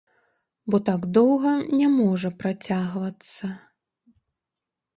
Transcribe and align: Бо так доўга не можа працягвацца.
Бо 0.73 0.79
так 0.87 1.01
доўга 1.17 1.51
не 1.81 1.87
можа 1.97 2.29
працягвацца. 2.41 3.53